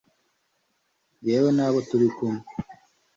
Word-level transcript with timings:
jyewe 1.23 1.49
n'abo 1.53 1.79
turi 1.89 2.07
kumwe 2.15 2.43